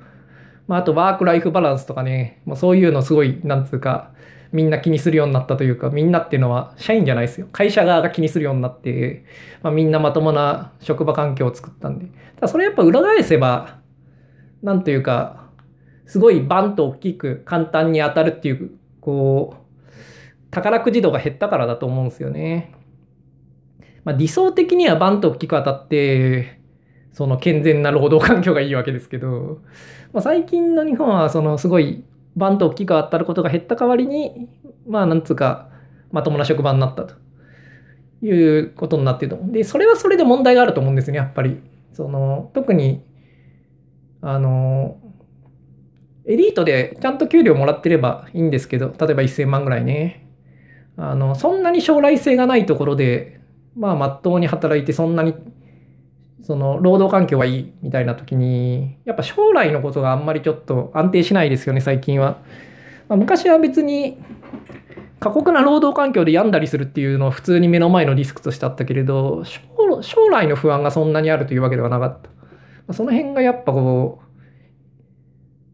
[0.68, 4.11] まああとワークライフバランスとかね、もうそういうのすごい、なんつうか、
[4.53, 7.49] みんな気にするようになったというか、みんなっていうのは社員じゃないですよ。
[7.53, 9.25] 会社側が気にするようになって、
[9.62, 12.07] まあ、みんなまともな職場環境を作ったんで。
[12.37, 13.82] ただそれやっぱ裏返せば、
[14.62, 15.48] なんというか、
[16.07, 19.62] すごいバンと大きく簡単に当たるっていう、こう、
[20.51, 22.75] 宝くじ度が減ったからだと思うんですよね。
[24.05, 26.61] まあ、理想的にはバンと大きく当たって、
[27.12, 29.61] その健全な労働環境がいいわけですけど、
[30.12, 32.05] まあ、最近の日本はそのすごい
[32.37, 34.48] バンと大きく当たることが減った代わりに、
[34.87, 35.68] まあなんつうか、
[36.11, 37.14] まともな職場になったと
[38.22, 39.53] いうことになってると思う。
[39.53, 41.61] で、それはそれで問題があると思うんですね、やっぱり。
[41.92, 43.03] その、特に、
[44.23, 44.97] あの、
[46.25, 50.29] エリートでちゃんと給料もらってればいいんですけど、例えば1000万ぐらいね。
[50.97, 53.41] あの、そんなに将来性がないところで、
[53.77, 55.35] まあ、まっとうに働いて、そんなに、
[56.43, 62.39] その、労働環境はいいみたいな時に、やっぱ将来のことがあんまりちょっと安定しないですよね、最近は。
[63.09, 64.19] まあ、昔は別に、
[65.19, 69.45] 過酷な労働環境で病んだりするっていうのは普通に目の前のリスクとしてあったけれど、
[70.03, 72.32] 将来の不安がそんなにあるというわけではなかった。
[72.90, 74.27] その辺がやっぱこう、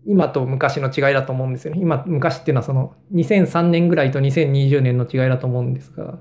[0.06, 1.80] 今と昔の違いだと思うんですよね。
[1.80, 6.18] 今、昔っていうのはその2003年ぐらいと2020年の違いだと思うんですが、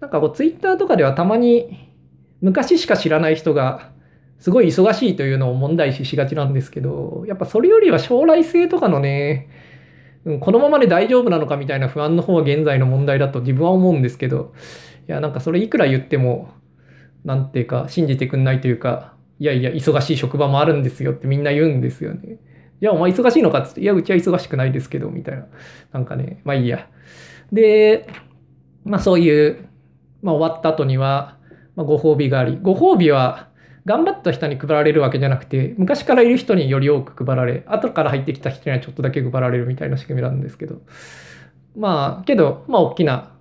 [0.00, 1.88] なんかこうツイッターとかではたまに
[2.40, 3.90] 昔しか知らない人が
[4.40, 9.48] すごい忙しいというのを問題視しがちなんですけど、やっぱそれよりは将来性とかのね、
[10.40, 14.52] このままで大丈夫なのかみたいな不安の方が現在の問題だと自分は思うんですけど、
[15.08, 16.50] いや、なんかそれいくら言っても、
[17.24, 22.38] なんていうか信じてくんないというか、いやいや、忙しい職場もあるんですよってみんな言うんですよね。
[22.80, 25.46] いや、お前忙しいのかっつって、いや、うちは忙しくないですけど、みたいな。
[25.90, 26.86] なんかね、まあいいや。
[27.50, 28.06] で、
[28.84, 29.66] まあそういう、
[30.22, 31.38] まあ終わった後には、
[31.74, 33.48] まあ、ご褒美があり、ご褒美は
[33.84, 40.82] 頑張った人に配られるわけじゃなくて、昔からいる人により多く配られ、後から入ってきた人にはちょっとだけ配られるみたいな仕組みなんですけど、
[41.76, 43.32] まあ、けど、まあ大きな、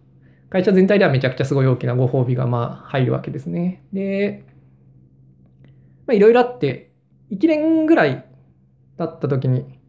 [0.49, 3.83] 会社全体ではめちゃくちゃすごい大きなご褒美がまあ入るわけですね。
[3.93, 4.43] で、
[6.13, 6.91] いろいろあって、
[7.31, 8.25] 1年ぐらい
[8.97, 9.79] だった時に、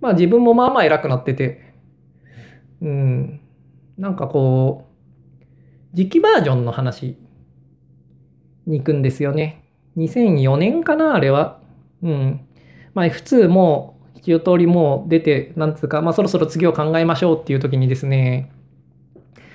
[0.00, 1.72] まあ自分もまあまあ偉くなってて、
[2.80, 3.40] うん、
[3.96, 7.16] なんかこう、時期バージョンの話
[8.66, 9.64] に行くんですよね。
[9.96, 11.60] 2004年かな、あれは。
[12.02, 12.40] うん。
[12.94, 18.50] まあ F2 も一通りもう出て、なんつうか、まあそろそろ次を考えましょうっていう時にですね、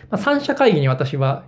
[0.09, 1.43] まあ、3社会議に私は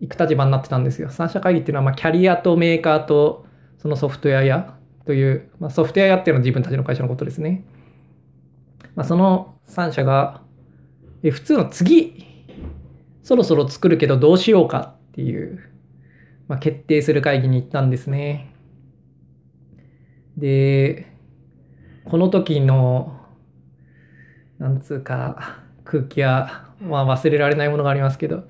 [0.00, 1.08] 行く立場になってたんですよ。
[1.08, 3.45] 3社会議っていうのは、まあキャリアとメーカーと
[3.86, 7.64] そのソフトウェアやという、まあ、ソフトウェアやってるのは自分たちの会社のことですね。
[8.96, 10.42] まあ、その3社が、
[11.22, 12.26] え普通の次、
[13.22, 15.60] そろそろ作るけどどうしようかっていう、
[16.48, 18.52] まあ、決定する会議に行ったんですね。
[20.36, 21.06] で、
[22.06, 23.20] この時の、
[24.58, 28.48] なんつうか、空気や、まあ忘れられないものがありますけど、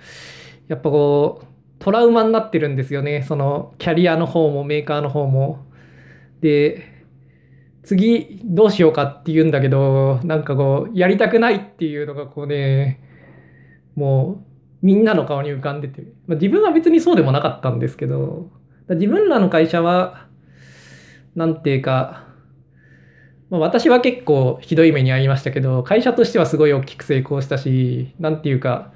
[0.67, 1.47] やっぱこう、
[1.87, 3.23] トラウマになってるんですよね。
[3.23, 5.65] そのキャリアの方もメーカーの方も。
[6.41, 6.83] で、
[7.85, 12.99] 次どうしようかって言うんだけど、なんかこう、やりたくないっていうのがこうね、
[13.95, 14.43] も
[14.83, 18.51] うみんなの顔に浮かんでて、まあ、自分は別にそうでもなかったんですけど、
[18.89, 20.27] 自分らの会社は、
[21.37, 22.25] なんていうか、
[23.49, 28.91] まあ、私は結構ひどい目に遭いましたけど、会社としてはすごい大きく成功したし、なんていうか、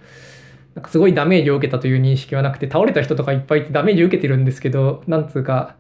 [0.80, 5.76] なんかすごいダメージを受けたという認識はなくて、倒れた人とかいっぱいいてダメージ受けてるんですけど、なんつうか、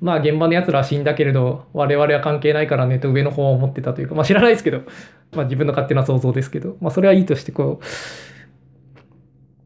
[0.00, 4.82] まあ現場の奴らは死んだけれど、我々は関係ないからねと上の方を思ってたというか、まあ知らないですけど、
[5.32, 7.80] まあ自分の勝手な想像ですけど、まあそれはいいとしてこ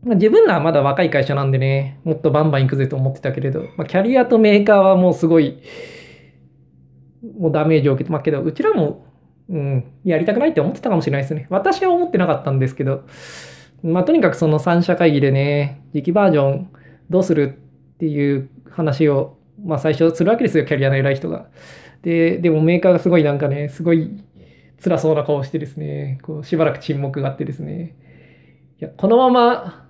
[0.05, 5.59] う、ま、自分らはまだ若い会社なんでね、もっとバンバン行くぜと思ってたけれど、まあ、キャリアとメーカーはもうすごい、
[7.39, 9.05] もうダメージを受けて、まあけど、うちらも、
[9.51, 11.47] うん、やりたくないって思ってたかもしれないですね。
[11.51, 13.05] 私は思ってなかったんですけど、
[13.83, 16.71] まあとにかくその3社会議でね、時期バージョン
[17.11, 17.59] どうする
[17.95, 21.49] っていう話をまあ最初するわけですよ、キャリアの偉い人が。
[22.03, 24.11] で、でもメーカーがすごいなんかね、すごい
[24.83, 27.97] 辛そうな顔してですね、こうしばらく沈黙があってですね、
[28.81, 29.87] いや、このまま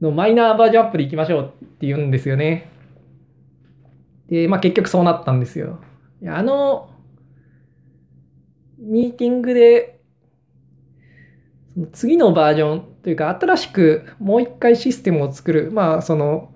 [0.00, 2.68] のマイナーバージョンアップでいきましょうって言うんですよね。
[4.28, 5.80] で、まあ結局そうなったんですよ。
[6.20, 6.90] いや、あの、
[8.78, 10.00] ミーティングで、
[11.74, 16.52] その次のバージョンというか、新しくもう一回システムを作る、まあその、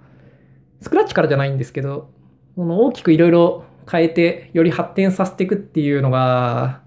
[0.80, 2.10] スクラッチからじゃないんですけど、
[2.54, 6.82] その大きくいろいろ変えて、より発展させていくっていうのが、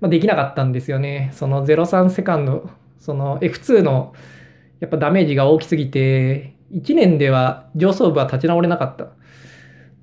[0.00, 1.30] まあ、できなかったんですよね。
[1.34, 4.14] その03セカンド、その F2 の
[4.80, 9.08] やっぱダメージが大きすぎて、1年では上層部は立ち直れなかった。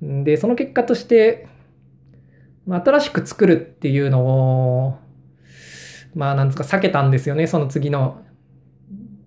[0.02, 1.48] で、その結果として、
[2.68, 4.98] 新しく作るっていうのを、
[6.18, 8.22] まあなんですか、避けたんですよね、その次の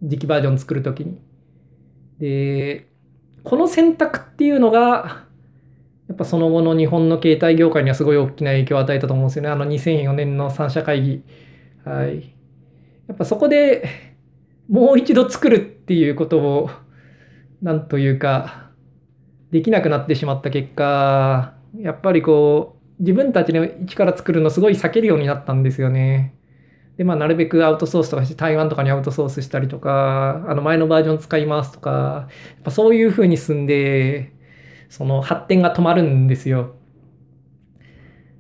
[0.03, 1.21] 時期バージョン作るときに。
[2.19, 2.85] で、
[3.45, 5.23] この選択っていうのが、
[6.09, 9.49] やっぱその後の日本の携帯業界にはすごい大きな影響を与えたと思うんですよね。
[9.49, 11.23] あの2004年の三者会議。
[11.85, 12.33] はい。
[13.07, 13.87] やっぱそこで
[14.67, 16.69] もう一度作るっていうことを
[17.61, 18.69] なんというか、
[19.51, 26.33] できなくなってしまった結果、やっぱりこう、自分たちの一から作るのすごい避けるようになったんですよね。
[27.01, 34.33] で、まあ、なるべくアウトソースとかして、台湾とかにアウトソースしたりとか、あの前のバージョン使いますとか、やっぱそういう風に進んで、
[34.87, 36.75] その発展が止まるんですよ。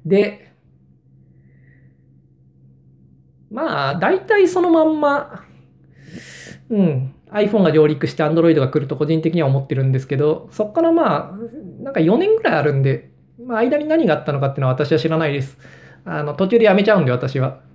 [0.05, 0.53] で、
[3.49, 5.43] まあ、大体そのまんま、
[6.69, 13.09] うん、iPhone が上陸して Android が来ると個人的には思ってるんですけど、そこからまあ、なんか4年ぐらいあるんで、
[13.43, 15.57] まあ、間に何があったのかっていうのは私は知らないです。
[16.05, 17.70] あの、途中でやめちゃうんで、私は。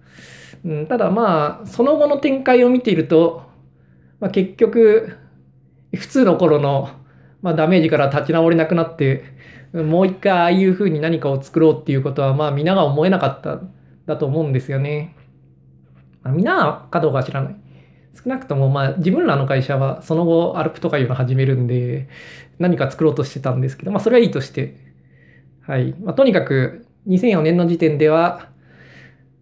[0.66, 3.44] うん、ただまあ、その後の展開を見ていると、
[4.18, 5.16] まあ、結局、
[5.94, 6.90] 普通の頃の、
[7.40, 9.24] まあ、ダメージから立ち直れなくなって、
[9.72, 13.60] もう一回ああいうふうに何かを作ろうっていうことは、まあ、皆が思えなかった
[14.06, 15.14] だと思うんですよね。
[16.24, 17.56] まあ、皆かどうかは知らない。
[18.16, 22.08] 少なくとも、まあ、自分らの会社はその後、アルプとかいうの始めるんで、
[22.58, 24.76] 何か作ろうとしてたんですけど、まあ、それはいいとして、
[25.64, 25.94] はい。
[26.02, 28.48] まあ、とにかく、2004年の時点では、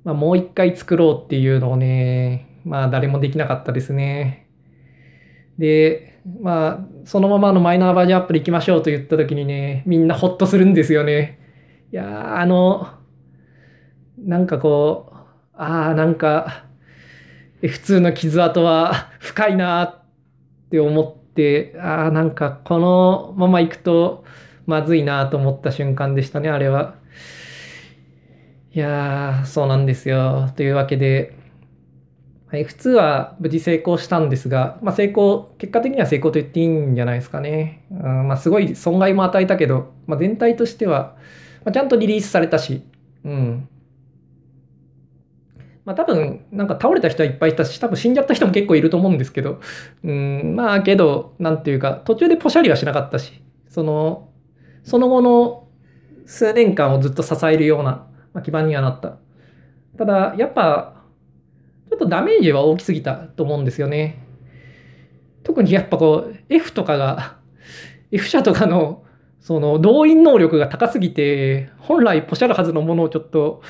[0.05, 4.47] まあ、もう一回作ろうっていうのをね、まあ、誰もできなかったですね。
[5.59, 11.39] で、まあ、そのままのマイナーバージョンアップで行きましょうと言った時にね、みんなほっとするんですよね。
[11.93, 12.89] いやあの、
[14.19, 15.15] なんかこう、
[15.57, 16.65] ああ、なんか、
[17.61, 20.03] 普通の傷跡は深いなっ
[20.71, 24.25] て思って、ああ、なんかこのまま行くと
[24.67, 26.97] まずいなと思った瞬間でしたね、あれは。
[28.75, 30.51] いやー、そうなんですよ。
[30.57, 31.37] というわけで、
[32.49, 37.85] はい、普通は無事成功したんですが、まあ、成功、結果的には成功と言っていいんじゃないですかね。
[37.93, 41.15] うんまあ、すごい損害も与えたけど、まあ、全体としては、
[41.65, 42.83] まあ、ちゃんとリリースされたし、
[43.25, 43.69] うん。
[45.85, 49.61] まあ多分、なんか倒れた人はいっぱいいたし、多分死んじゃった人も結構いると思うんですけど、
[50.03, 54.31] うん、まあけど、なんていうか、途中でポシャリはしなかったし、その、
[54.83, 55.69] その後の
[56.27, 59.17] 数年間をずっと支えるような、まあ、基盤にはなった。
[59.97, 61.03] ただ、やっぱ、
[61.89, 64.23] ちょっとダメージは大きすぎたと思うんですよね。
[65.45, 67.37] 特にやっぱこう、F とかが、
[68.11, 69.05] F 社とかの、
[69.41, 73.63] その動員能力が高すぎて、本来ポシャるはずのものをちょっと、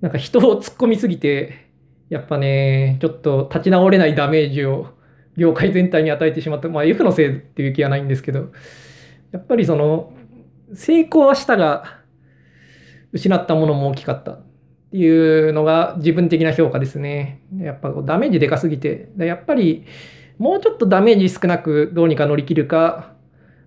[0.00, 1.68] なんか人を突っ込みすぎて、
[2.08, 4.88] やっぱね、ちょっと立ち直れないダメージを
[5.36, 6.68] 業界全体に与えてしまった。
[6.68, 8.50] まあ F のせいっていう気はないんですけど、
[9.32, 10.12] やっぱりその、
[10.74, 11.99] 成功はしたが、
[13.12, 14.42] 失ったものも大きかったっ
[14.90, 17.42] ていうのが自分的な評価ですね。
[17.58, 19.84] やっぱダメージでかすぎて、やっぱり
[20.38, 23.12] もうちょっとダメージ少なくどうにか乗り切るか、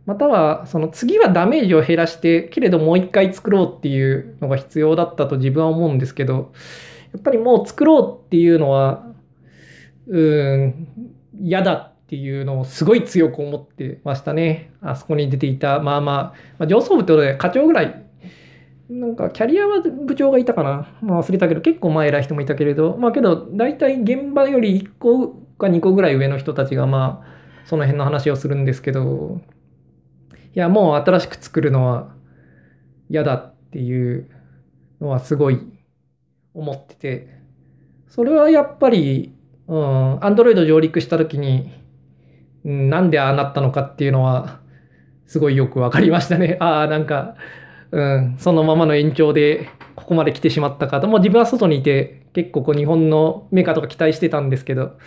[0.06, 6.51] またはその次はダメージを減らしてけれどもう一回作ろうっていうのが必要だったと自分は思うんですけど
[7.13, 9.06] やっぱりもう作ろうっていうのは
[10.08, 10.88] うん
[11.39, 16.23] 嫌だっていうのをすごい強く思ってましたねあそこに出ていたまあまあ、
[16.60, 18.03] まあ、上層部ってことで課長ぐらい
[18.89, 22.98] なんかキャリアは部長がいたかな、まあ、忘れたけど結構前偉い人もいたけれど。
[22.98, 29.41] まあけど大体現場より1個か2個ぐらい上の人たちがまあその辺の話をするんですけど。
[30.56, 32.13] いや、もう新しく作るのは
[33.10, 34.30] 嫌だっていう
[35.02, 35.60] のはすごい
[36.54, 37.28] 思ってて、
[38.08, 39.34] それはやっぱり、
[39.67, 41.72] うん、Android 上陸した時に、
[42.65, 44.60] うん、なんでああなったのかっていうのは、
[45.26, 46.58] すごいよくわかりましたね。
[46.60, 47.36] ああ、なんか、
[47.93, 51.08] うん、そのままの延長でここまで来てしまったかと。
[51.08, 54.97] もう自分は外にいて、結構こう日本のメーカーとか期待してたんですけど、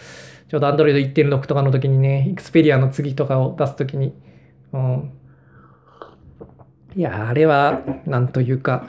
[0.48, 4.14] ちょうど Android 1.6とかの時にね、Xperia の次とかを出す時に、
[4.72, 5.12] うん、
[6.94, 8.86] いや、あれは、なんというか、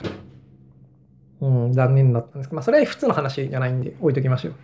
[1.40, 4.54] うん、残念だったんですけど、まあ、それは普通の話じゃないんで、置いときましょう。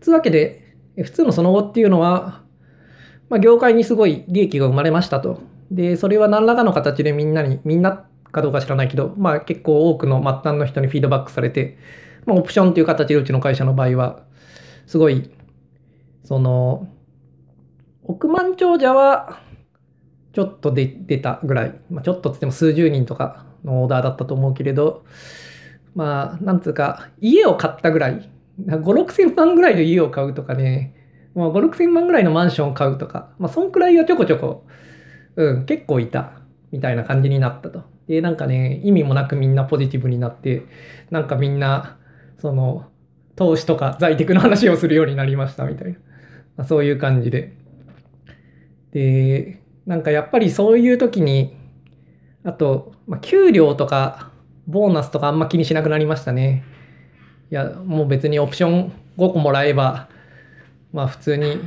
[0.00, 2.42] つうわけで、普通のその後っていうのは、
[3.28, 5.40] まあ、業界にすごい利益が生まれましたと。
[5.72, 11.78] で、それは何らかの形でみんなに、みんなかどうか知らないけど、まあ結構多くの末端の人にフィードバックされて、
[12.26, 14.22] まあ、オプションという形でうちの会社の場合は、
[14.86, 15.30] すごい、
[16.24, 16.88] その、
[18.04, 19.40] 億万長者は、
[20.32, 25.04] ちょっとで出たぐらい、まあ、ちょっとつっても数十人とかのオーダーだったと思うけれど、
[25.94, 28.30] まあ、なんつうか、家を買ったぐらい、
[28.66, 30.94] 5、6千万ぐらいの家を買うとかね、
[31.34, 34.64] まあ、5、6千万ぐらいのマンションを買うとか、まあ、そんくらいはちょこちょこ、
[35.36, 36.32] うん、結構いた、
[36.70, 37.91] みたいな感じになったと。
[38.08, 40.62] で、なんかね、意味もなくみんなポジティブになって、
[41.10, 41.96] なんかみんな、
[42.38, 42.86] その、
[43.36, 45.98] 投資とか在宅の話をするようになりましたみたいな、
[46.56, 47.52] まあ、そういう感じで。
[48.92, 51.56] で、なんかやっぱりそういう時に、
[52.44, 54.30] あと、まあ、給料とか、
[54.66, 56.64] ボーナスとかあんま気にしなくなりましたね。
[57.50, 60.08] いや、もう別にオプション5個もらえば、
[60.92, 61.60] まあ普通に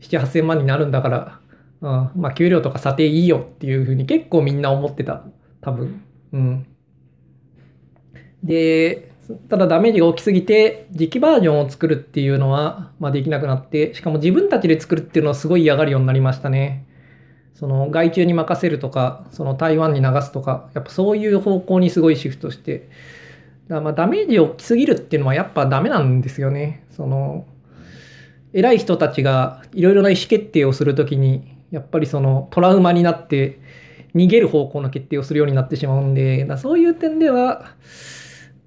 [0.00, 1.40] 7、8000万になるんだから、
[1.80, 5.24] うん、まあ給料とか査定いいよっていうふうに結構みんな思ってた。
[5.66, 6.00] 多分。
[6.32, 6.66] うん。
[8.44, 9.10] で、
[9.48, 16.86] ただダメージが大きすぎて、磁気バージョンを作るっていうのは、まあ、できなくなって、しかも自分たちで作るっていうのはすごい嫌がるようになりましたね。
[17.54, 22.88] その外注に任せるとか、その台湾に流すとか、やっぱそういう方向にすごいシフトして、
[23.66, 26.84] だまあダメージ大きすぎるっていうのはやっぱダメなんですよね。
[26.90, 27.46] その、
[28.52, 33.58] 偉い人たちがいろいろな意思決定をするときに、やっぱりそのトラウマになって
[34.16, 37.66] 逃げる方向の決定をするようになってしまうんで、だそういう点では、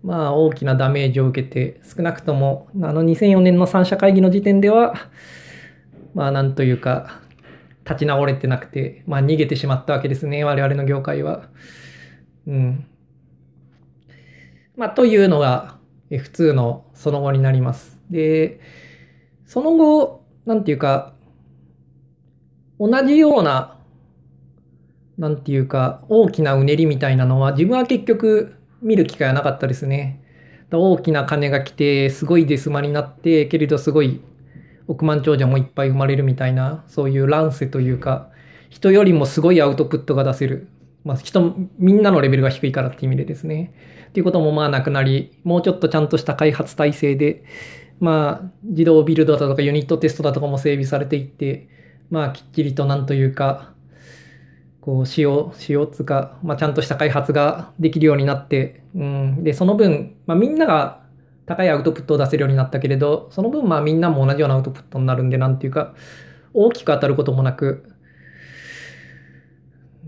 [0.03, 4.93] まあ大きなダメージを受けて、少なくともあの2004年の三者会議の時点では、
[6.13, 7.21] まあなんというか、
[7.83, 11.49] 立ち直れてなくて、まあ逃げてしまったわけですね、我々の業界は。
[12.45, 12.85] うん。
[14.77, 15.77] まあというのが
[16.11, 17.97] F2 のその後になります。
[18.11, 18.59] で、
[19.45, 21.13] その後、なんていうか、
[22.79, 23.78] 同じような、
[25.19, 30.23] なんていうか、大きなうねりみたいなのは自分は結局見る機会はなかったですね。
[30.71, 34.21] 大きな金が来て、すごいデスマになって、けれどすごい
[34.87, 38.29] 億万長者もいっぱい生まれるみたいな、そういう乱世というか、
[38.69, 40.69] 人よりもすごいアウトプットが出せる。
[41.03, 43.73] まあ、人、みんなのレベルが低いからって意味でですね。
[44.07, 47.43] っていうこともまあなくなり、もうちょっとちゃんとした開発体制で、
[47.99, 51.67] まあ、自動ビルドだとかユニットテストだとかも整備されていって、
[52.09, 53.73] まあ、きっちりとなんというか、
[54.89, 61.03] こう使用、使用つか、まあ、ちゃんとした開発ができるようになって、うん、で、その分、まあ、みんなが
[61.45, 65.93] 高いアウトプットを出せるようになったけれど、その分、まあ、みんなも同じようなアウトプットになるんで、なんていうか、
[66.55, 67.87] 大きく当たることもなく、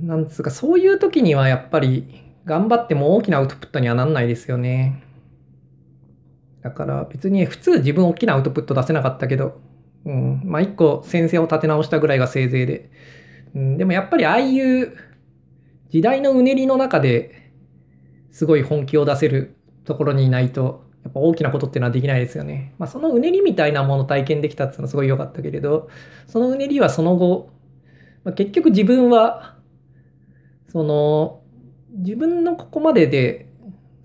[0.02, 5.04] なんつうか、そういう時にはやっぱり、頑張っても大きなアウトプットにはなんないですよね。
[6.64, 9.62] だから別に普通自分大きなアウトプット出せなかったけど、
[10.06, 12.90] うん、まあ一個先生を立て直したぐらいがせいぜいで、
[13.56, 14.96] うん、でもやっぱりああいう
[15.90, 17.52] 時代のうねりの中で
[18.32, 22.74] すごい本気を出せるところにいないと、やっぱ大きなことっていうのはできないですよね。
[22.78, 25.90] まあそのうねりみたいなものを体験できたっていうのはすごい良かったけれど、
[26.28, 27.50] そのうねりはその後、
[28.24, 29.56] まあ、結局自分は、
[30.72, 31.42] その、
[31.98, 33.48] 自分のここまでで、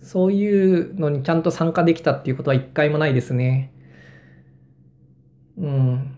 [0.03, 3.73] そういうのにちゃんと参加できたっていうことは一回もないですね。
[5.59, 6.17] うん。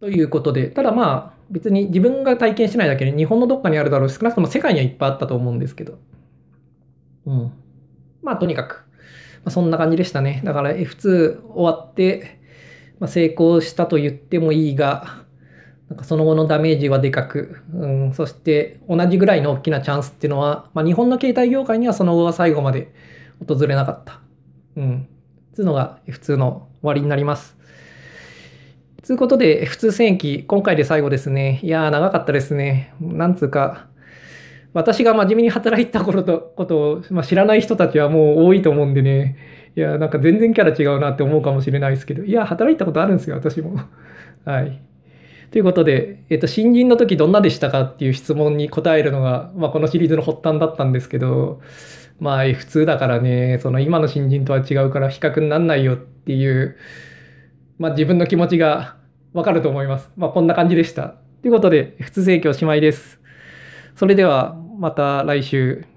[0.00, 5.98] ということで、ただまあ、別に自分が体験してないだけで日本のどっかにあるだろう、少なくとも世界にはいっぱいあったと思うんですけど。
[7.26, 7.52] うん。
[8.22, 8.84] まあ、とにかく、
[9.44, 10.42] まあ、そんな感じでしたね。
[10.44, 12.38] だから F2 終わって、
[12.98, 15.20] まあ、成功したと言ってもいいが、
[15.88, 22.92] なんかその後のダメージはでかく、うん、そして同じぐらいの大きなチャンスっていうのは、まあ、日本の携帯業界にはその後は最後まで
[23.46, 24.20] 訪れなかった。
[24.76, 25.08] うん。
[25.52, 27.56] つうのが F2 の終わりになります。
[29.02, 31.60] つうことで、普通戦役、今回で最後ですね。
[31.62, 32.92] いやー、長かったですね。
[33.00, 33.86] なんつうか、
[34.74, 39.38] 私が真面目に働いた頃とことを、まあ、知らない人たちはもう多いと思うんでね。
[39.74, 43.80] いやー、なんか全然キャラ違うなって思うかもしれないですけど、いやー、働いたことあるんですよ、私も。
[44.44, 44.80] はい。
[45.50, 51.60] ということで、えっと、新人の時どんなでしたかっていう質問に答えるのが、まあ、このシリーズの発端だったんですけど、
[52.20, 56.76] まあ、普通だからね、その今の新人とは違うから比較になんないよっていう、
[57.80, 58.96] まあ、自分の気持ちが
[59.32, 60.10] わかると思います。
[60.14, 61.14] まあ、こんな感じでした。
[61.40, 63.18] ということで、普通盛況おしまいです。
[63.96, 65.89] それでは、また来週。